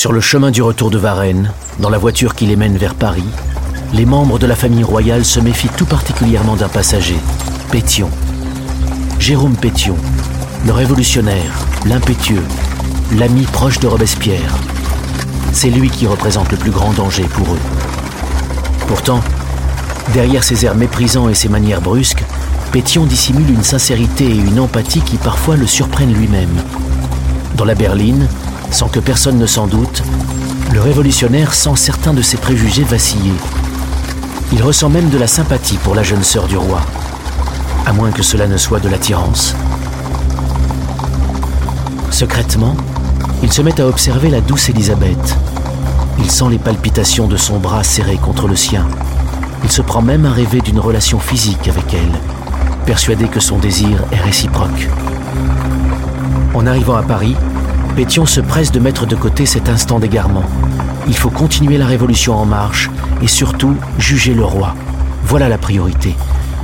[0.00, 3.28] Sur le chemin du retour de Varennes, dans la voiture qui les mène vers Paris,
[3.92, 7.18] les membres de la famille royale se méfient tout particulièrement d'un passager,
[7.70, 8.08] Pétion.
[9.18, 9.94] Jérôme Pétion,
[10.64, 11.52] le révolutionnaire,
[11.84, 12.46] l'impétueux,
[13.18, 14.56] l'ami proche de Robespierre.
[15.52, 17.60] C'est lui qui représente le plus grand danger pour eux.
[18.86, 19.20] Pourtant,
[20.14, 22.24] derrière ses airs méprisants et ses manières brusques,
[22.72, 26.56] Pétion dissimule une sincérité et une empathie qui parfois le surprennent lui-même.
[27.54, 28.28] Dans la berline,
[28.70, 30.02] sans que personne ne s'en doute,
[30.72, 33.32] le révolutionnaire sent certains de ses préjugés vaciller.
[34.52, 36.80] Il ressent même de la sympathie pour la jeune sœur du roi,
[37.86, 39.54] à moins que cela ne soit de l'attirance.
[42.10, 42.76] Secrètement,
[43.42, 45.36] il se met à observer la douce Élisabeth.
[46.18, 48.86] Il sent les palpitations de son bras serré contre le sien.
[49.64, 52.20] Il se prend même à rêver d'une relation physique avec elle,
[52.86, 54.88] persuadé que son désir est réciproque.
[56.54, 57.36] En arrivant à Paris,
[57.96, 60.44] Pétion se presse de mettre de côté cet instant d'égarement.
[61.08, 62.90] Il faut continuer la révolution en marche
[63.22, 64.74] et surtout juger le roi.
[65.24, 66.14] Voilà la priorité.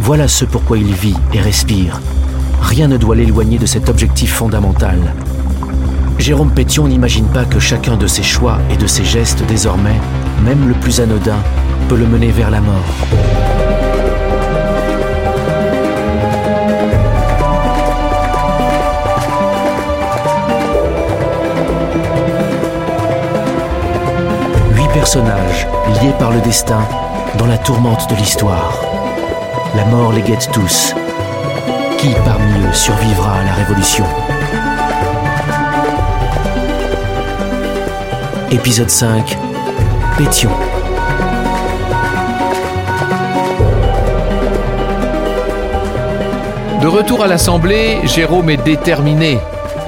[0.01, 2.01] Voilà ce pourquoi il vit et respire.
[2.63, 4.99] Rien ne doit l'éloigner de cet objectif fondamental.
[6.19, 10.01] Jérôme Pétion n'imagine pas que chacun de ses choix et de ses gestes désormais,
[10.45, 11.39] même le plus anodin,
[11.89, 13.56] peut le mener vers la mort.
[25.07, 25.69] Personnages
[26.03, 26.81] liés par le destin
[27.39, 28.75] dans la tourmente de l'histoire.
[29.77, 30.97] La mort les guette tous.
[31.97, 34.05] Qui parmi eux survivra à la Révolution?
[38.51, 39.39] Épisode 5
[40.19, 40.51] Pétion.
[46.83, 49.39] De retour à l'Assemblée, Jérôme est déterminé.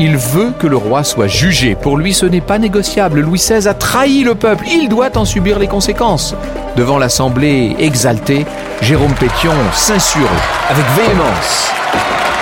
[0.00, 1.74] Il veut que le roi soit jugé.
[1.74, 3.18] Pour lui, ce n'est pas négociable.
[3.18, 4.64] Louis XVI a trahi le peuple.
[4.68, 6.36] Il doit en subir les conséquences.
[6.76, 8.46] Devant l'Assemblée exaltée,
[8.80, 10.22] Jérôme Pétion s'insurge
[10.70, 11.72] avec véhémence.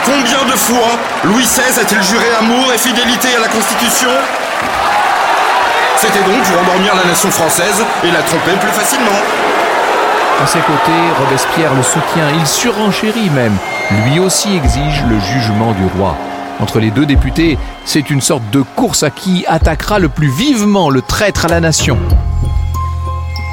[0.04, 4.10] Combien de fois Louis XVI a-t-il juré amour et fidélité à la Constitution?
[5.96, 9.22] C'était donc pour endormir la nation française et la tromper plus facilement.
[10.42, 13.56] À ses côtés, Robespierre le soutient, il surenchérit même.
[14.04, 16.14] Lui aussi exige le jugement du roi.
[16.58, 20.88] Entre les deux députés, c'est une sorte de course à qui attaquera le plus vivement
[20.88, 21.98] le traître à la nation.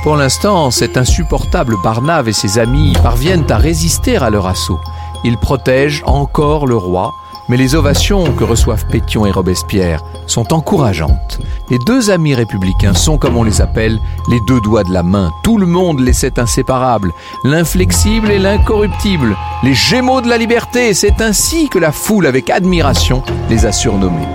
[0.04, 4.80] Pour l'instant, cet insupportable Barnave et ses amis parviennent à résister à leur assaut.
[5.24, 7.14] Ils protègent encore le roi,
[7.50, 11.40] mais les ovations que reçoivent Pétion et Robespierre sont encourageantes.
[11.70, 14.00] Les deux amis républicains sont, comme on les appelle,
[14.30, 15.32] les deux doigts de la main.
[15.44, 17.12] Tout le monde les sait inséparables,
[17.44, 20.94] l'inflexible et l'incorruptible, les gémeaux de la liberté.
[20.94, 24.28] C'est ainsi que la foule, avec admiration, les a surnommés.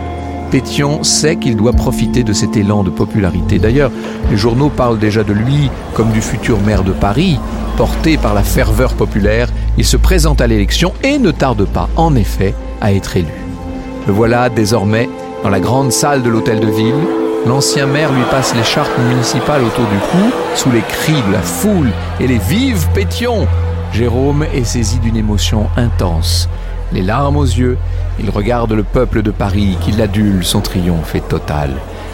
[0.50, 3.58] Pétion sait qu'il doit profiter de cet élan de popularité.
[3.58, 3.90] D'ailleurs,
[4.30, 7.38] les journaux parlent déjà de lui comme du futur maire de Paris.
[7.76, 9.48] Porté par la ferveur populaire,
[9.78, 13.32] il se présente à l'élection et ne tarde pas, en effet, à être élu.
[14.08, 15.08] Le voilà désormais
[15.44, 17.06] dans la grande salle de l'hôtel de ville.
[17.46, 21.90] L'ancien maire lui passe l'écharpe municipale autour du cou, sous les cris de la foule
[22.18, 23.46] et les vives pétions.
[23.92, 26.48] Jérôme est saisi d'une émotion intense.
[26.92, 27.78] Les larmes aux yeux,
[28.18, 31.70] il regarde le peuple de Paris qui l'adule, son triomphe est total.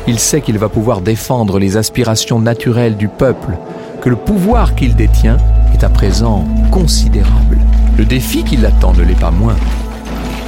[0.06, 3.56] Il sait qu'il va pouvoir défendre les aspirations naturelles du peuple,
[4.02, 5.38] que le pouvoir qu'il détient
[5.74, 7.58] est à présent considérable.
[7.98, 9.56] Le défi qui l'attend ne l'est pas moins.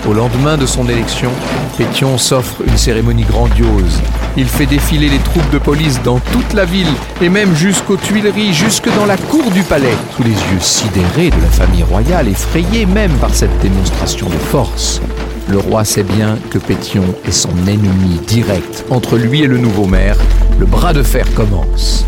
[0.08, 1.30] Au lendemain de son élection,
[1.76, 4.00] Pétion s'offre une cérémonie grandiose.
[4.36, 8.54] Il fait défiler les troupes de police dans toute la ville et même jusqu'aux Tuileries,
[8.54, 12.86] jusque dans la cour du palais, sous les yeux sidérés de la famille royale, effrayés
[12.86, 15.00] même par cette démonstration de force.
[15.48, 18.84] Le roi sait bien que Pétion est son ennemi direct.
[18.90, 20.16] Entre lui et le nouveau maire,
[20.58, 22.06] le bras de fer commence.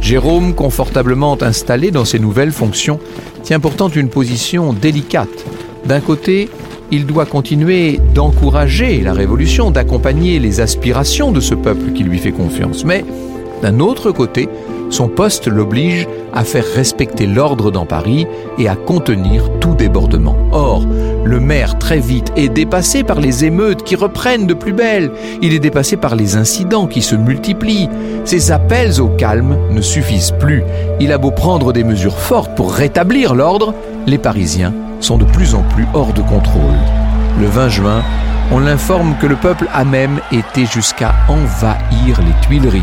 [0.00, 2.98] Jérôme, confortablement installé dans ses nouvelles fonctions,
[3.42, 5.28] tient pourtant une position délicate.
[5.84, 6.48] D'un côté,
[6.90, 12.32] il doit continuer d'encourager la révolution, d'accompagner les aspirations de ce peuple qui lui fait
[12.32, 12.84] confiance.
[12.84, 13.04] Mais
[13.62, 14.48] d'un autre côté,
[14.90, 18.26] son poste l'oblige à faire respecter l'ordre dans Paris
[18.58, 20.36] et à contenir tout débordement.
[20.50, 20.84] Or,
[21.24, 25.12] le maire très vite est dépassé par les émeutes qui reprennent de plus belle.
[25.42, 27.88] Il est dépassé par les incidents qui se multiplient.
[28.24, 30.64] Ses appels au calme ne suffisent plus.
[30.98, 33.74] Il a beau prendre des mesures fortes pour rétablir l'ordre,
[34.06, 36.78] les Parisiens sont de plus en plus hors de contrôle.
[37.38, 38.02] Le 20 juin,
[38.52, 42.82] on l'informe que le peuple a même été jusqu'à envahir les Tuileries.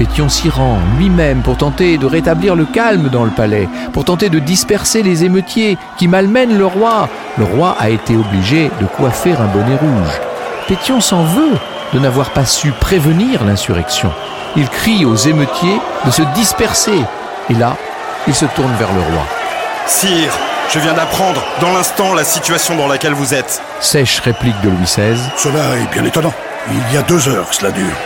[0.00, 4.30] Pétion s'y rend lui-même pour tenter de rétablir le calme dans le palais, pour tenter
[4.30, 7.10] de disperser les émeutiers qui malmènent le roi.
[7.36, 10.20] Le roi a été obligé de coiffer un bonnet rouge.
[10.66, 11.52] Pétion s'en veut.
[11.92, 14.10] de n'avoir pas su prévenir l'insurrection.
[14.56, 17.04] Il crie aux émeutiers de se disperser.
[17.50, 17.76] Et là,
[18.26, 19.26] il se tourne vers le roi.
[19.86, 20.32] Sire,
[20.70, 23.60] je viens d'apprendre dans l'instant la situation dans laquelle vous êtes.
[23.80, 25.18] Sèche réplique de Louis XVI.
[25.36, 26.32] Cela est bien étonnant.
[26.70, 27.96] Il y a deux heures que cela dure.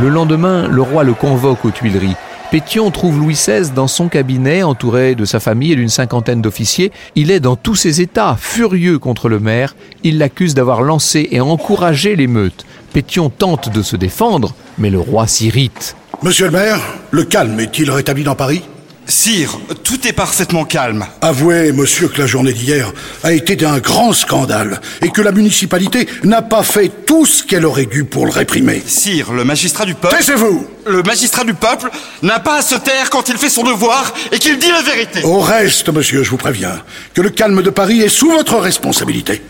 [0.00, 2.16] Le lendemain, le roi le convoque aux Tuileries.
[2.50, 6.90] Pétion trouve Louis XVI dans son cabinet, entouré de sa famille et d'une cinquantaine d'officiers.
[7.14, 9.76] Il est dans tous ses états, furieux contre le maire.
[10.02, 12.66] Il l'accuse d'avoir lancé et encouragé l'émeute.
[12.92, 15.94] Pétion tente de se défendre, mais le roi s'irrite.
[16.22, 16.80] Monsieur le maire,
[17.12, 18.62] le calme est-il rétabli dans Paris?
[19.06, 21.04] Sire, tout est parfaitement calme.
[21.20, 22.90] Avouez, monsieur, que la journée d'hier
[23.22, 27.66] a été d'un grand scandale et que la municipalité n'a pas fait tout ce qu'elle
[27.66, 28.82] aurait dû pour le réprimer.
[28.86, 30.16] Sire, le magistrat du peuple...
[30.16, 31.90] Taisez-vous Le magistrat du peuple
[32.22, 35.22] n'a pas à se taire quand il fait son devoir et qu'il dit la vérité.
[35.22, 39.42] Au reste, monsieur, je vous préviens que le calme de Paris est sous votre responsabilité.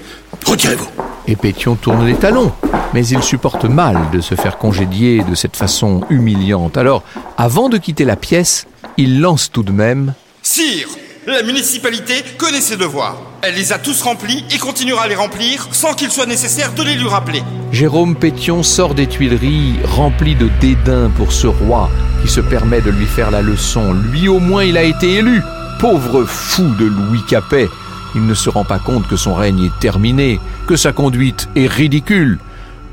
[0.45, 0.89] Retirez-vous.
[1.29, 2.53] Et Pétion tourne les talons.
[2.93, 6.77] Mais il supporte mal de se faire congédier de cette façon humiliante.
[6.77, 7.03] Alors,
[7.37, 10.88] avant de quitter la pièce, il lance tout de même Sire,
[11.26, 13.17] la municipalité connaît ses devoirs.
[13.43, 16.82] Elle les a tous remplis et continuera à les remplir sans qu'il soit nécessaire de
[16.82, 17.43] les lui rappeler.
[17.73, 21.91] Jérôme Pétion sort des Tuileries rempli de dédain pour ce roi
[22.23, 23.94] qui se permet de lui faire la leçon.
[23.94, 25.41] Lui au moins il a été élu.
[25.81, 27.69] Pauvre fou de Louis Capet.
[28.14, 31.67] Il ne se rend pas compte que son règne est terminé, que sa conduite est
[31.67, 32.38] ridicule.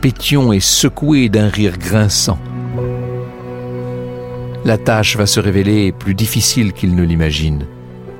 [0.01, 2.39] Pétion est secoué d'un rire grinçant.
[4.63, 7.65] La tâche va se révéler plus difficile qu'il ne l'imagine.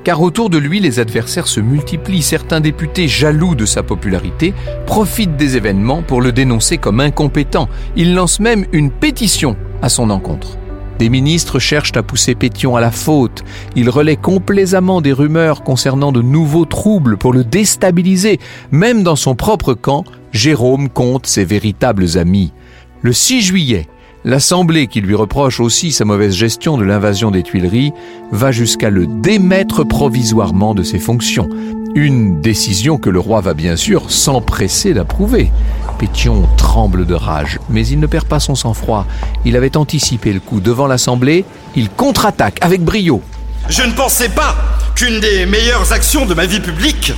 [0.02, 2.22] Car autour de lui, les adversaires se multiplient.
[2.22, 4.52] Certains députés, jaloux de sa popularité,
[4.84, 7.68] profitent des événements pour le dénoncer comme incompétent.
[7.94, 10.58] Ils lancent même une pétition à son encontre.
[10.98, 13.44] Des ministres cherchent à pousser Pétion à la faute.
[13.76, 18.40] Ils relaient complaisamment des rumeurs concernant de nouveaux troubles pour le déstabiliser.
[18.72, 22.52] Même dans son propre camp, Jérôme compte ses véritables amis.
[23.00, 23.88] Le 6 juillet,
[24.24, 27.92] L'Assemblée, qui lui reproche aussi sa mauvaise gestion de l'invasion des Tuileries,
[28.30, 31.48] va jusqu'à le démettre provisoirement de ses fonctions.
[31.96, 35.50] Une décision que le roi va bien sûr s'empresser d'approuver.
[35.98, 39.06] Pétion tremble de rage, mais il ne perd pas son sang-froid.
[39.44, 41.44] Il avait anticipé le coup devant l'Assemblée,
[41.74, 43.22] il contre-attaque avec brio.
[43.68, 44.54] Je ne pensais pas
[44.94, 47.12] qu'une des meilleures actions de ma vie publique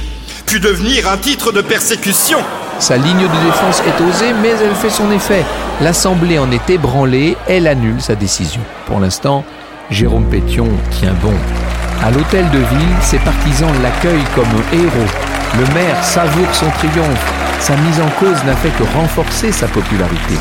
[0.46, 2.38] pût devenir un titre de persécution.
[2.79, 5.44] Sa ligne de défense est osée, mais elle fait son effet.
[5.81, 8.61] L'Assemblée en est ébranlée, elle annule sa décision.
[8.87, 9.44] Pour l'instant,
[9.91, 11.35] Jérôme Pétion tient bon.
[12.02, 15.11] À l'hôtel de ville, ses partisans l'accueillent comme un héros.
[15.58, 17.32] Le maire savoure son triomphe.
[17.61, 20.35] Sa mise en cause n'a fait que renforcer sa popularité.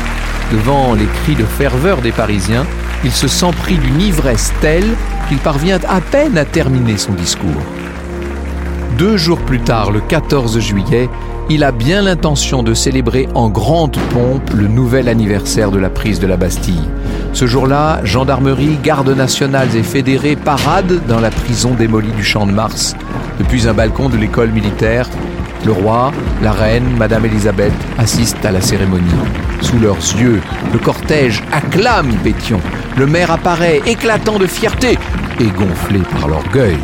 [0.52, 2.66] Devant les cris de ferveur des Parisiens,
[3.04, 4.94] il se sent pris d'une ivresse telle
[5.28, 7.62] qu'il parvient à peine à terminer son discours.
[8.98, 11.08] Deux jours plus tard, le 14 juillet,
[11.50, 16.20] il a bien l'intention de célébrer en grande pompe le nouvel anniversaire de la prise
[16.20, 16.88] de la Bastille.
[17.32, 22.52] Ce jour-là, gendarmerie, gardes nationales et fédérés paradent dans la prison démolie du Champ de
[22.52, 22.94] Mars.
[23.40, 25.08] Depuis un balcon de l'école militaire,
[25.66, 29.10] le roi, la reine, Madame Elisabeth assistent à la cérémonie.
[29.60, 30.40] Sous leurs yeux,
[30.72, 32.60] le cortège acclame Pétion.
[32.96, 34.98] Le maire apparaît, éclatant de fierté
[35.40, 36.78] et gonflé par l'orgueil.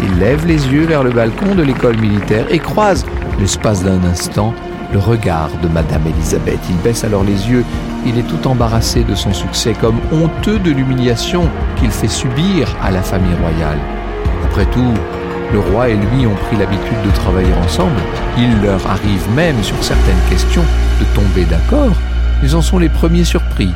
[0.00, 3.04] Il lève les yeux vers le balcon de l'école militaire et croise,
[3.38, 4.54] l'espace d'un instant,
[4.92, 6.58] le regard de Madame Elisabeth.
[6.70, 7.64] Il baisse alors les yeux.
[8.06, 12.90] Il est tout embarrassé de son succès, comme honteux de l'humiliation qu'il fait subir à
[12.90, 13.78] la famille royale.
[14.44, 14.94] Après tout,
[15.52, 18.00] le roi et lui ont pris l'habitude de travailler ensemble.
[18.38, 20.64] Il leur arrive même, sur certaines questions,
[21.00, 21.94] de tomber d'accord.
[22.42, 23.72] Ils en sont les premiers surpris.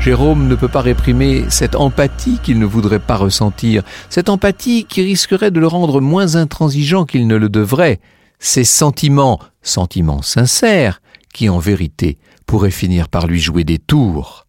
[0.00, 5.02] Jérôme ne peut pas réprimer cette empathie qu'il ne voudrait pas ressentir, cette empathie qui
[5.02, 8.00] risquerait de le rendre moins intransigeant qu'il ne le devrait,
[8.38, 11.00] ces sentiments, sentiments sincères,
[11.34, 14.46] qui en vérité pourraient finir par lui jouer des tours.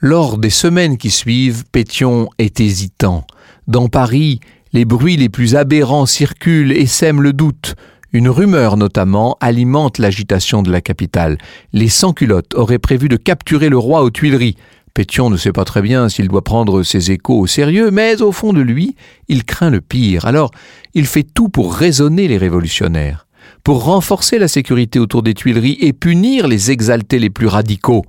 [0.00, 3.26] Lors des semaines qui suivent, Pétion est hésitant.
[3.66, 4.40] Dans Paris,
[4.72, 7.74] les bruits les plus aberrants circulent et sèment le doute.
[8.12, 11.36] Une rumeur notamment alimente l'agitation de la capitale.
[11.72, 14.56] Les sans-culottes auraient prévu de capturer le roi aux Tuileries.
[14.98, 18.32] Pétion ne sait pas très bien s'il doit prendre ses échos au sérieux, mais au
[18.32, 18.96] fond de lui,
[19.28, 20.26] il craint le pire.
[20.26, 20.50] Alors,
[20.92, 23.28] il fait tout pour raisonner les révolutionnaires,
[23.62, 28.04] pour renforcer la sécurité autour des Tuileries et punir les exaltés les plus radicaux.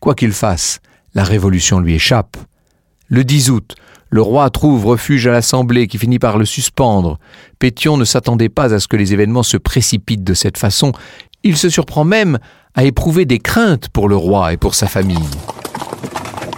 [0.00, 0.80] Quoi qu'il fasse,
[1.14, 2.36] la révolution lui échappe.
[3.06, 3.74] Le 10 août,
[4.10, 7.18] le roi trouve refuge à l'Assemblée qui finit par le suspendre.
[7.58, 10.92] Pétion ne s'attendait pas à ce que les événements se précipitent de cette façon.
[11.42, 12.38] Il se surprend même
[12.74, 15.16] à éprouver des craintes pour le roi et pour sa famille.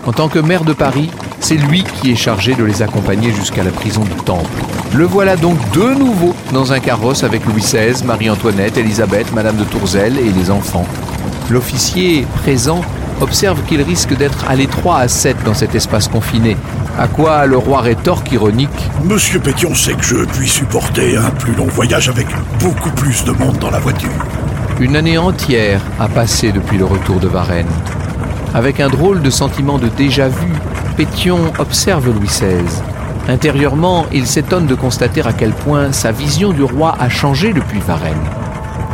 [0.06, 3.62] En tant que maire de Paris, c'est lui qui est chargé de les accompagner jusqu'à
[3.62, 4.48] la prison du Temple.
[4.94, 9.64] Le voilà donc de nouveau dans un carrosse avec Louis XVI, Marie-Antoinette, Élisabeth, Madame de
[9.64, 10.86] Tourzel et les enfants.
[11.50, 12.80] L'officier présent
[13.20, 16.56] observe qu'il risque d'être à l'étroit à 7 dans cet espace confiné.
[16.98, 21.54] À quoi le roi rétorque ironique Monsieur Pétion sait que je puis supporter un plus
[21.54, 22.26] long voyage avec
[22.58, 24.10] beaucoup plus de monde dans la voiture.
[24.80, 27.66] Une année entière a passé depuis le retour de Varennes.
[28.52, 30.52] Avec un drôle de sentiment de déjà-vu,
[30.96, 32.82] Pétion observe Louis XVI.
[33.28, 37.78] Intérieurement, il s'étonne de constater à quel point sa vision du roi a changé depuis
[37.78, 38.16] Varennes.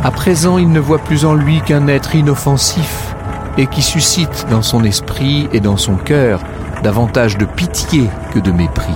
[0.03, 3.15] À présent, il ne voit plus en lui qu'un être inoffensif
[3.57, 6.41] et qui suscite dans son esprit et dans son cœur
[6.83, 8.93] davantage de pitié que de mépris.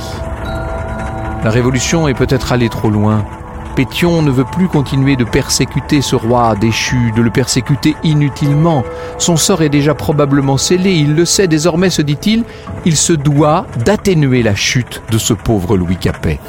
[1.44, 3.25] La révolution est peut-être allée trop loin.
[3.75, 8.83] Pétion ne veut plus continuer de persécuter ce roi déchu, de le persécuter inutilement.
[9.17, 12.43] Son sort est déjà probablement scellé, il le sait désormais, se dit-il,
[12.85, 16.39] il se doit d'atténuer la chute de ce pauvre Louis Capet.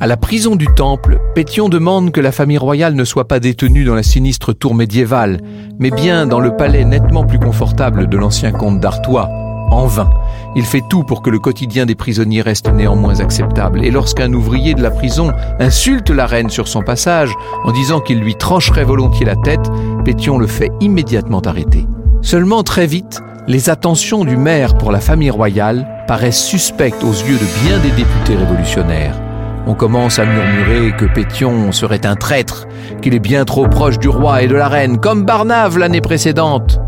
[0.00, 3.84] À la prison du Temple, Pétion demande que la famille royale ne soit pas détenue
[3.84, 5.40] dans la sinistre tour médiévale,
[5.78, 9.43] mais bien dans le palais nettement plus confortable de l'ancien comte d'Artois.
[9.74, 10.08] En vain.
[10.54, 13.84] Il fait tout pour que le quotidien des prisonniers reste néanmoins acceptable.
[13.84, 18.20] Et lorsqu'un ouvrier de la prison insulte la reine sur son passage en disant qu'il
[18.20, 19.68] lui trancherait volontiers la tête,
[20.04, 21.88] Pétion le fait immédiatement arrêter.
[22.22, 27.36] Seulement très vite, les attentions du maire pour la famille royale paraissent suspectes aux yeux
[27.36, 29.20] de bien des députés révolutionnaires.
[29.66, 32.68] On commence à murmurer que Pétion serait un traître,
[33.02, 36.78] qu'il est bien trop proche du roi et de la reine, comme Barnave l'année précédente.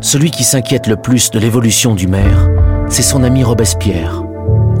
[0.00, 2.48] Celui qui s'inquiète le plus de l'évolution du maire,
[2.88, 4.22] c'est son ami Robespierre.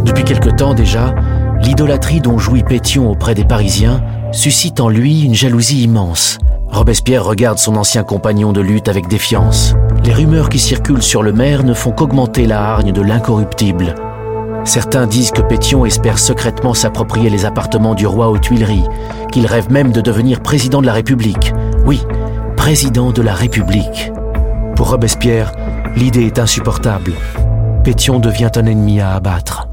[0.04, 1.14] Depuis quelque temps déjà,
[1.62, 6.38] l'idolâtrie dont jouit Pétion auprès des Parisiens suscite en lui une jalousie immense.
[6.68, 9.74] Robespierre regarde son ancien compagnon de lutte avec défiance.
[10.04, 13.94] Les rumeurs qui circulent sur le maire ne font qu'augmenter la hargne de l'incorruptible,
[14.64, 18.84] Certains disent que Pétion espère secrètement s'approprier les appartements du roi aux Tuileries,
[19.32, 21.54] qu'il rêve même de devenir président de la République.
[21.86, 22.02] Oui,
[22.56, 24.12] président de la République.
[24.80, 25.52] Pour Robespierre,
[25.94, 27.12] l'idée est insupportable.
[27.84, 29.68] Pétion devient un ennemi à abattre.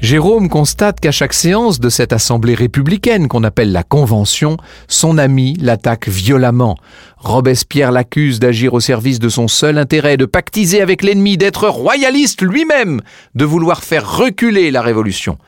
[0.00, 4.56] Jérôme constate qu'à chaque séance de cette assemblée républicaine qu'on appelle la Convention,
[4.88, 6.76] son ami l'attaque violemment.
[7.18, 12.42] Robespierre l'accuse d'agir au service de son seul intérêt, de pactiser avec l'ennemi, d'être royaliste
[12.42, 13.02] lui-même,
[13.36, 15.38] de vouloir faire reculer la Révolution.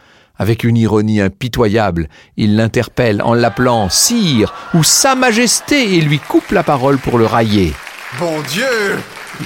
[0.41, 6.51] Avec une ironie impitoyable, il l'interpelle en l'appelant Sire ou Sa Majesté et lui coupe
[6.53, 7.75] la parole pour le railler.
[8.19, 8.65] Bon Dieu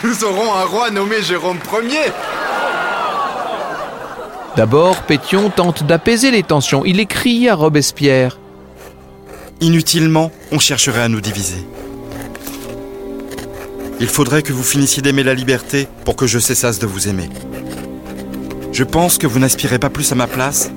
[0.05, 2.13] Nous aurons un roi nommé Jérôme Ier
[4.55, 6.85] D'abord, Pétion tente d'apaiser les tensions.
[6.85, 8.39] Il écrit à Robespierre.
[9.61, 11.67] Inutilement, on chercherait à nous diviser.
[13.99, 17.31] Il faudrait que vous finissiez d'aimer la liberté pour que je cessasse de vous aimer.
[18.71, 20.71] Je pense que vous n'aspirez pas plus à ma place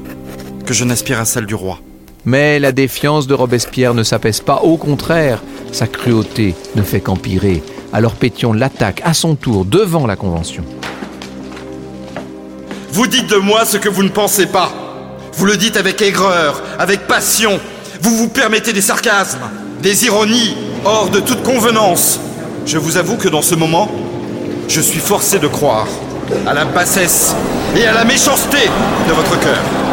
[0.68, 1.80] que je n'aspire à celle du roi.
[2.26, 7.64] Mais la défiance de Robespierre ne s'apaise pas, au contraire, sa cruauté ne fait qu'empirer.
[7.94, 10.64] Alors Pétion l'attaque à son tour devant la Convention.
[12.92, 14.72] Vous dites de moi ce que vous ne pensez pas.
[15.34, 17.60] Vous le dites avec aigreur, avec passion.
[18.02, 19.50] Vous vous permettez des sarcasmes,
[19.82, 22.20] des ironies, hors de toute convenance.
[22.66, 23.90] Je vous avoue que dans ce moment,
[24.68, 25.88] je suis forcé de croire
[26.46, 27.34] à la bassesse
[27.76, 28.70] et à la méchanceté
[29.08, 29.87] de votre cœur.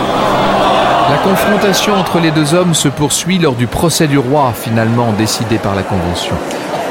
[1.14, 5.58] La confrontation entre les deux hommes se poursuit lors du procès du roi, finalement décidé
[5.58, 6.34] par la Convention.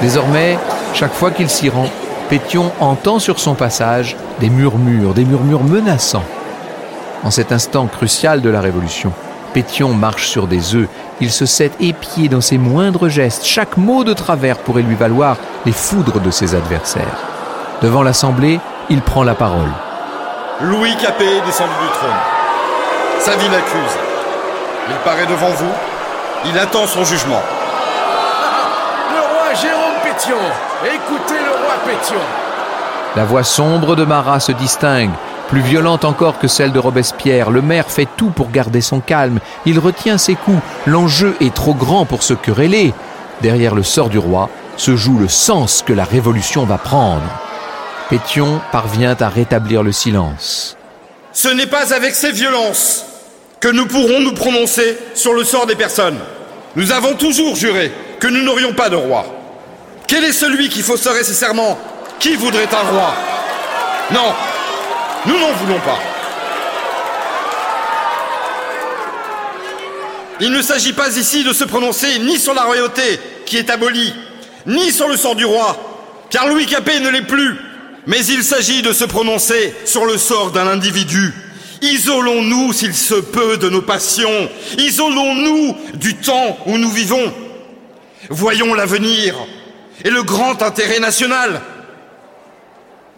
[0.02, 0.58] Désormais,
[0.94, 1.90] chaque fois qu'il s'y rend,
[2.30, 6.24] Pétion entend sur son passage des murmures, des murmures menaçants.
[7.26, 9.12] En cet instant crucial de la Révolution,
[9.52, 10.88] Pétion marche sur des œufs,
[11.20, 15.36] il se sait épié dans ses moindres gestes, chaque mot de travers pourrait lui valoir
[15.66, 17.20] les foudres de ses adversaires.
[17.82, 19.72] Devant l'Assemblée, il prend la parole.
[20.62, 22.22] Louis Capet du trône.
[23.20, 24.03] Sa vie l'accuse.
[24.90, 25.72] Il paraît devant vous,
[26.46, 27.42] il attend son jugement.
[29.12, 30.38] Le roi Jérôme Pétion
[30.84, 32.20] Écoutez le roi Pétion
[33.16, 35.12] La voix sombre de Marat se distingue.
[35.48, 39.40] Plus violente encore que celle de Robespierre, le maire fait tout pour garder son calme.
[39.66, 40.62] Il retient ses coups.
[40.86, 42.94] L'enjeu est trop grand pour se quereller.
[43.42, 47.24] Derrière le sort du roi se joue le sens que la révolution va prendre.
[48.10, 50.76] Pétion parvient à rétablir le silence.
[51.32, 53.06] Ce n'est pas avec ces violences
[53.64, 56.20] que nous pourrons nous prononcer sur le sort des personnes.
[56.76, 59.26] Nous avons toujours juré que nous n'aurions pas de roi.
[60.06, 61.80] Quel est celui qui fausserait ses serments?
[62.20, 63.16] Qui voudrait un roi?
[64.12, 64.34] Non,
[65.26, 65.98] nous n'en voulons pas.
[70.42, 74.14] Il ne s'agit pas ici de se prononcer ni sur la royauté qui est abolie,
[74.66, 75.78] ni sur le sort du roi,
[76.30, 77.56] car Louis Capet ne l'est plus.
[78.08, 81.34] Mais il s'agit de se prononcer sur le sort d'un individu.
[81.84, 84.50] Isolons-nous, s'il se peut, de nos passions.
[84.78, 87.34] Isolons-nous du temps où nous vivons.
[88.30, 89.36] Voyons l'avenir
[90.06, 91.60] et le grand intérêt national.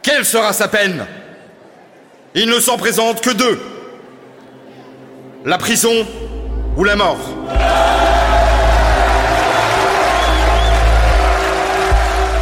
[0.02, 1.06] Quelle sera sa peine?
[2.34, 3.60] Il ne s'en présente que deux.
[5.46, 5.94] La prison
[6.76, 7.20] ou la mort?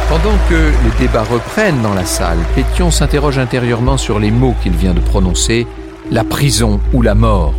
[0.08, 4.72] Pendant que les débats reprennent dans la salle, Pétion s'interroge intérieurement sur les mots qu'il
[4.72, 5.66] vient de prononcer,
[6.10, 7.54] la prison ou la mort.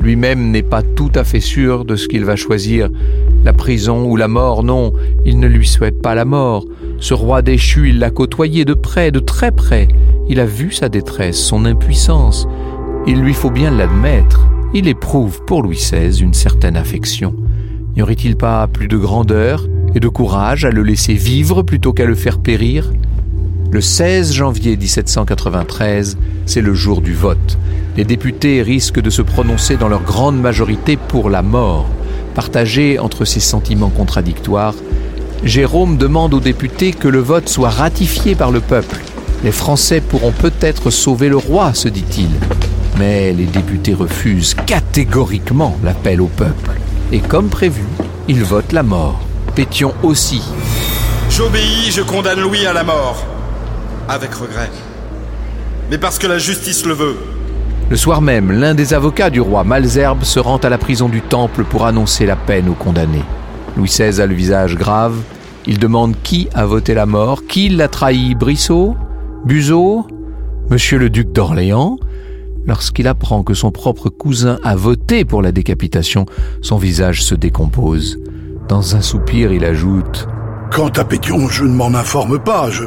[0.00, 2.88] Lui-même n'est pas tout à fait sûr de ce qu'il va choisir.
[3.44, 4.92] La prison ou la mort, non,
[5.24, 6.64] il ne lui souhaite pas la mort.
[6.98, 9.88] Ce roi déchu, il l'a côtoyé de près, de très près.
[10.28, 12.46] Il a vu sa détresse, son impuissance.
[13.06, 14.46] Il lui faut bien l'admettre.
[14.74, 17.34] Il éprouve pour Louis XVI une certaine affection.
[17.96, 22.06] N'y aurait-il pas plus de grandeur et de courage à le laisser vivre plutôt qu'à
[22.06, 22.92] le faire périr?
[23.72, 27.56] Le 16 janvier 1793, c'est le jour du vote.
[27.96, 31.88] Les députés risquent de se prononcer dans leur grande majorité pour la mort.
[32.34, 34.74] Partagé entre ces sentiments contradictoires,
[35.42, 39.00] Jérôme demande aux députés que le vote soit ratifié par le peuple.
[39.42, 42.28] Les Français pourront peut-être sauver le roi, se dit-il.
[42.98, 46.72] Mais les députés refusent catégoriquement l'appel au peuple.
[47.10, 47.84] Et comme prévu,
[48.28, 49.22] ils votent la mort.
[49.54, 50.42] Pétion aussi.
[51.30, 53.31] J'obéis, je condamne Louis à la mort.
[54.12, 54.68] Avec regret.
[55.90, 57.16] Mais parce que la justice le veut.
[57.88, 61.22] Le soir même, l'un des avocats du roi, Malzerbe, se rend à la prison du
[61.22, 63.24] Temple pour annoncer la peine aux condamnés.
[63.74, 65.16] Louis XVI a le visage grave.
[65.66, 68.96] Il demande qui a voté la mort, qui l'a trahi, Brissot,
[69.46, 70.06] Buzot,
[70.68, 71.96] Monsieur le duc d'Orléans.
[72.66, 76.26] Lorsqu'il apprend que son propre cousin a voté pour la décapitation,
[76.60, 78.18] son visage se décompose.
[78.68, 80.28] Dans un soupir, il ajoute
[80.70, 82.68] Quant à Pétion, je ne m'en informe pas.
[82.68, 82.84] Je,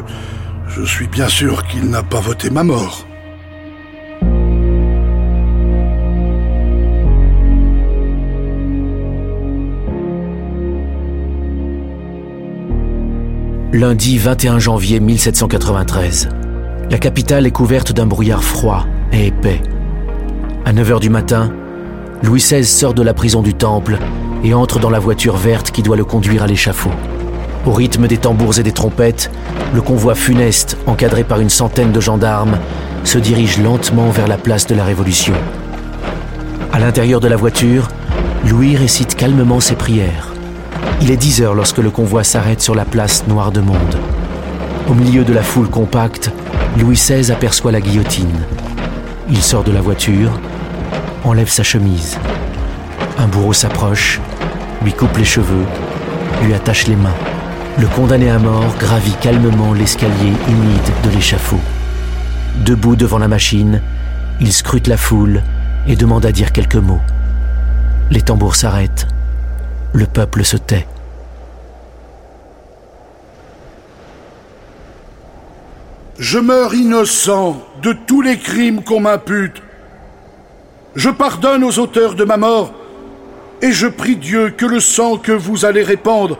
[0.67, 3.07] je suis bien sûr qu'il n'a pas voté ma mort.
[13.73, 16.29] Lundi 21 janvier 1793.
[16.89, 19.61] La capitale est couverte d'un brouillard froid et épais.
[20.63, 21.51] À 9 h du matin,
[22.23, 23.97] Louis XVI sort de la prison du Temple
[24.43, 26.91] et entre dans la voiture verte qui doit le conduire à l'échafaud.
[27.65, 29.31] Au rythme des tambours et des trompettes,
[29.73, 32.59] le convoi funeste, encadré par une centaine de gendarmes,
[33.03, 35.33] se dirige lentement vers la place de la Révolution.
[36.71, 37.87] À l'intérieur de la voiture,
[38.47, 40.33] Louis récite calmement ses prières.
[41.01, 43.97] Il est 10 heures lorsque le convoi s'arrête sur la place Noire de Monde.
[44.87, 46.31] Au milieu de la foule compacte,
[46.77, 48.45] Louis XVI aperçoit la guillotine.
[49.27, 50.39] Il sort de la voiture,
[51.23, 52.19] enlève sa chemise.
[53.17, 54.19] Un bourreau s'approche,
[54.83, 55.65] lui coupe les cheveux,
[56.43, 57.15] lui attache les mains.
[57.77, 61.59] Le condamné à mort gravit calmement l'escalier humide de l'échafaud.
[62.63, 63.81] Debout devant la machine,
[64.39, 65.43] il scrute la foule
[65.85, 67.01] et demande à dire quelques mots.
[68.11, 69.07] Les tambours s'arrêtent.
[69.91, 70.87] Le peuple se tait.
[76.17, 79.61] Je meurs innocent de tous les crimes qu'on m'impute.
[80.95, 82.73] Je pardonne aux auteurs de ma mort
[83.61, 86.37] et je prie Dieu que le sang que vous allez répandre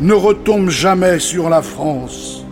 [0.00, 2.44] ne retombe jamais sur la France.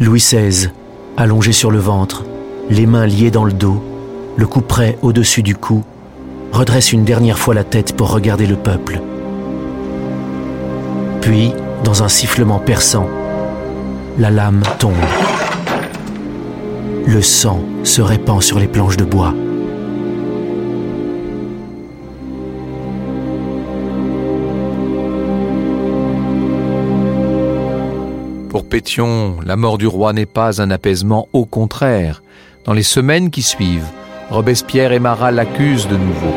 [0.00, 0.70] Louis XVI,
[1.16, 2.24] allongé sur le ventre,
[2.68, 3.82] les mains liées dans le dos,
[4.36, 5.84] le cou près au-dessus du cou,
[6.52, 9.00] redresse une dernière fois la tête pour regarder le peuple.
[11.20, 11.52] Puis,
[11.84, 13.08] dans un sifflement perçant,
[14.18, 14.94] la lame tombe.
[17.06, 19.32] Le sang se répand sur les planches de bois.
[28.66, 32.22] Pétion, la mort du roi n'est pas un apaisement, au contraire.
[32.64, 33.88] Dans les semaines qui suivent,
[34.30, 36.34] Robespierre et Marat l'accusent de nouveau.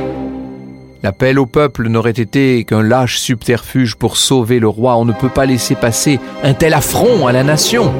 [1.02, 4.98] L'appel au peuple n'aurait été qu'un lâche subterfuge pour sauver le roi.
[4.98, 7.92] On ne peut pas laisser passer un tel affront à la nation.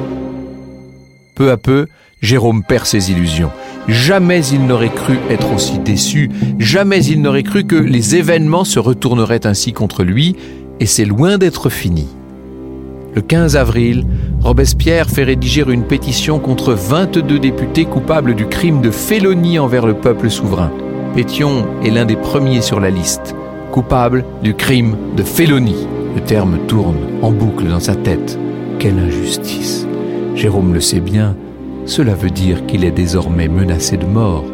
[1.34, 1.86] Peu à peu,
[2.22, 3.50] Jérôme perd ses illusions.
[3.88, 8.78] Jamais il n'aurait cru être aussi déçu, jamais il n'aurait cru que les événements se
[8.78, 10.36] retourneraient ainsi contre lui,
[10.78, 12.06] et c'est loin d'être fini.
[13.12, 14.06] Le 15 avril,
[14.40, 19.94] Robespierre fait rédiger une pétition contre 22 députés coupables du crime de félonie envers le
[19.94, 20.70] peuple souverain.
[21.16, 23.34] Pétion est l'un des premiers sur la liste,
[23.72, 25.88] coupable du crime de félonie.
[26.14, 28.38] Le terme tourne en boucle dans sa tête.
[28.78, 29.88] Quelle injustice.
[30.36, 31.34] Jérôme le sait bien,
[31.86, 34.44] cela veut dire qu'il est désormais menacé de mort.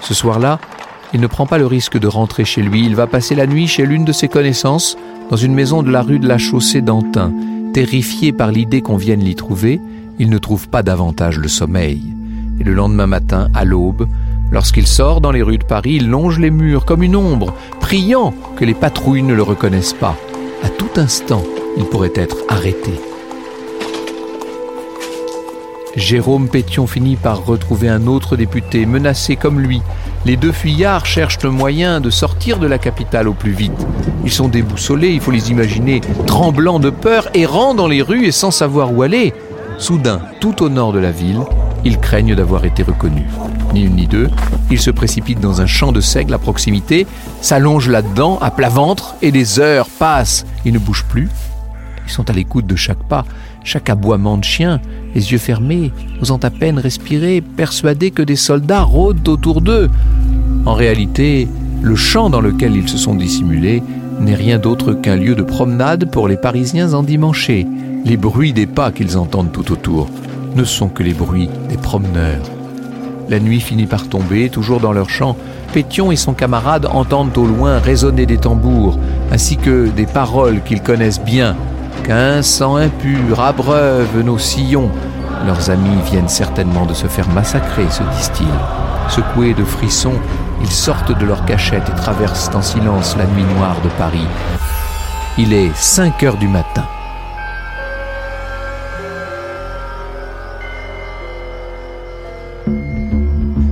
[0.00, 0.58] Ce soir-là,
[1.12, 2.84] il ne prend pas le risque de rentrer chez lui.
[2.84, 4.96] Il va passer la nuit chez l'une de ses connaissances,
[5.30, 7.32] dans une maison de la rue de la Chaussée d'Antin.
[7.72, 9.80] Terrifié par l'idée qu'on vienne l'y trouver,
[10.18, 12.02] il ne trouve pas davantage le sommeil.
[12.60, 14.06] Et le lendemain matin, à l'aube,
[14.50, 18.34] lorsqu'il sort dans les rues de Paris, il longe les murs comme une ombre, priant
[18.56, 20.16] que les patrouilles ne le reconnaissent pas.
[20.62, 21.42] À tout instant,
[21.76, 22.92] il pourrait être arrêté.
[25.96, 29.82] Jérôme Pétion finit par retrouver un autre député menacé comme lui.
[30.24, 33.86] Les deux fuyards cherchent le moyen de sortir de la capitale au plus vite.
[34.24, 38.32] Ils sont déboussolés, il faut les imaginer, tremblants de peur, errant dans les rues et
[38.32, 39.34] sans savoir où aller.
[39.78, 41.40] Soudain, tout au nord de la ville,
[41.84, 43.26] ils craignent d'avoir été reconnus.
[43.74, 44.30] Ni une ni deux,
[44.70, 47.04] ils se précipitent dans un champ de seigle à proximité,
[47.40, 50.46] s'allongent là-dedans à plat ventre, et des heures passent.
[50.64, 51.30] Ils ne bougent plus.
[52.06, 53.24] Ils sont à l'écoute de chaque pas,
[53.64, 54.80] chaque aboiement de chien,
[55.14, 59.88] les yeux fermés, osant à peine respirer, persuadés que des soldats rôdent autour d'eux.
[60.66, 61.48] En réalité,
[61.82, 63.82] le champ dans lequel ils se sont dissimulés
[64.20, 67.66] n'est rien d'autre qu'un lieu de promenade pour les Parisiens endimanchés.
[68.04, 70.08] Les bruits des pas qu'ils entendent tout autour
[70.54, 72.42] ne sont que les bruits des promeneurs.
[73.28, 75.36] La nuit finit par tomber, toujours dans leur champ.
[75.72, 78.98] Pétion et son camarade entendent au loin résonner des tambours,
[79.30, 81.56] ainsi que des paroles qu'ils connaissent bien.
[82.04, 84.90] Qu'un sang impur abreuve nos sillons.
[85.46, 89.10] Leurs amis viennent certainement de se faire massacrer, se disent-ils.
[89.10, 90.14] Secoués de frissons,
[90.60, 94.26] ils sortent de leur cachette et traversent en silence la nuit noire de Paris.
[95.38, 96.84] Il est 5 heures du matin.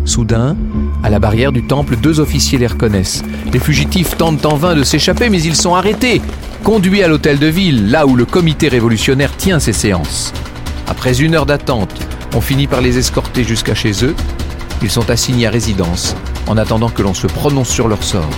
[0.05, 0.57] Soudain,
[1.05, 3.23] à la barrière du temple, deux officiers les reconnaissent.
[3.53, 6.21] Les fugitifs tentent en vain de s'échapper, mais ils sont arrêtés,
[6.61, 10.33] conduits à l'hôtel de ville, là où le comité révolutionnaire tient ses séances.
[10.89, 11.93] Après une heure d'attente,
[12.35, 14.15] on finit par les escorter jusqu'à chez eux.
[14.83, 16.15] Ils sont assignés à résidence,
[16.47, 18.31] en attendant que l'on se prononce sur leur sort.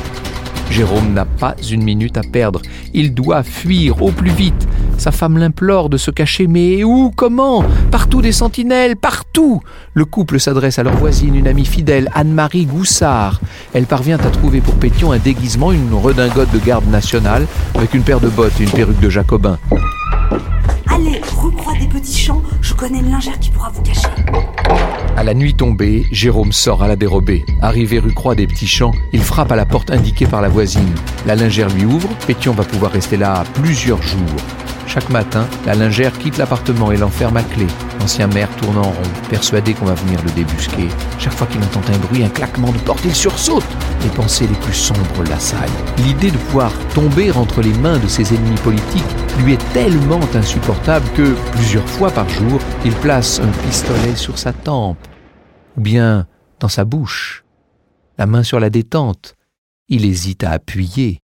[0.70, 2.62] Jérôme n'a pas une minute à perdre.
[2.94, 4.66] Il doit fuir au plus vite.
[5.02, 7.64] Sa femme l'implore de se cacher, mais où Comment?
[7.90, 9.60] Partout des sentinelles, partout
[9.94, 13.40] Le couple s'adresse à leur voisine, une amie fidèle, Anne-Marie Goussard.
[13.74, 18.04] Elle parvient à trouver pour Pétion un déguisement, une redingote de garde nationale, avec une
[18.04, 19.58] paire de bottes et une perruque de jacobin.
[20.86, 24.06] Allez, rue Croix des Petits Champs, je connais une lingère qui pourra vous cacher.
[25.16, 27.44] À la nuit tombée, Jérôme sort à la dérobée.
[27.60, 30.94] Arrivé rue Croix des Petits Champs, il frappe à la porte indiquée par la voisine.
[31.26, 34.20] La lingère lui ouvre, Pétion va pouvoir rester là plusieurs jours.
[34.92, 37.66] Chaque matin, la lingère quitte l'appartement et l'enferme à clé.
[37.98, 40.86] L'ancien maire tourne en rond, persuadé qu'on va venir le débusquer.
[41.18, 43.64] Chaque fois qu'il entend un bruit, un claquement de porte, il sursaute.
[44.02, 45.70] Les pensées les plus sombres l'assaillent.
[45.96, 49.02] L'idée de pouvoir tomber entre les mains de ses ennemis politiques
[49.38, 54.52] lui est tellement insupportable que, plusieurs fois par jour, il place un pistolet sur sa
[54.52, 54.98] tempe,
[55.78, 56.26] ou bien
[56.60, 57.46] dans sa bouche.
[58.18, 59.36] La main sur la détente,
[59.88, 61.21] il hésite à appuyer.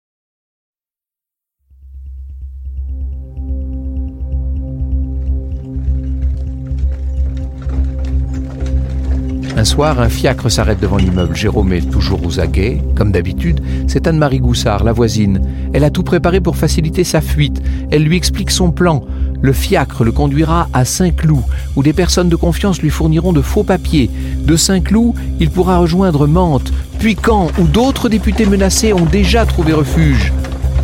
[9.58, 11.34] Un soir, un fiacre s'arrête devant l'immeuble.
[11.34, 13.62] Jérôme est toujours aux aguets, comme d'habitude.
[13.86, 15.40] C'est Anne-Marie Goussard, la voisine.
[15.72, 17.62] Elle a tout préparé pour faciliter sa fuite.
[17.90, 19.02] Elle lui explique son plan.
[19.40, 21.42] Le fiacre le conduira à Saint-Cloud,
[21.74, 24.10] où des personnes de confiance lui fourniront de faux papiers.
[24.44, 29.72] De Saint-Cloud, il pourra rejoindre Mantes, puis Caen, où d'autres députés menacés ont déjà trouvé
[29.72, 30.34] refuge.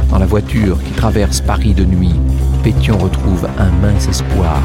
[0.08, 2.14] Dans la voiture qui traverse Paris de nuit,
[2.62, 4.62] Pétion retrouve un mince espoir.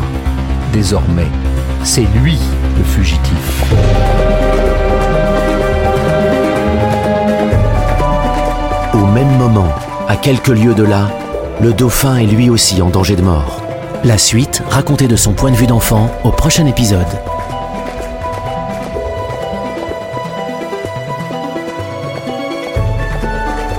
[0.72, 1.28] Désormais,
[1.88, 2.38] c'est lui
[2.78, 3.64] le fugitif.
[8.94, 9.70] Au même moment,
[10.10, 11.10] à quelques lieues de là,
[11.62, 13.64] le dauphin est lui aussi en danger de mort.
[14.04, 17.08] La suite, racontée de son point de vue d'enfant, au prochain épisode.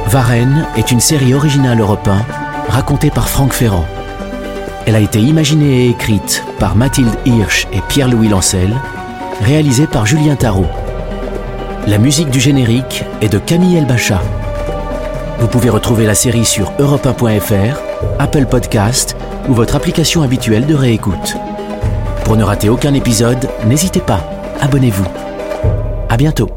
[0.07, 2.25] Varenne est une série originale européenne
[2.71, 3.85] racontée par Franck Ferrand.
[4.88, 8.74] Elle a été imaginée et écrite par Mathilde Hirsch et Pierre-Louis Lancel,
[9.42, 10.64] réalisée par Julien Tarot.
[11.87, 14.22] La musique du générique est de Camille Elbacha.
[15.40, 17.79] Vous pouvez retrouver la série sur europe1.fr,
[18.18, 19.14] Apple Podcast
[19.46, 21.37] ou votre application habituelle de réécoute.
[22.24, 24.24] Pour ne rater aucun épisode, n'hésitez pas,
[24.62, 25.07] abonnez-vous.
[26.09, 26.48] À bientôt.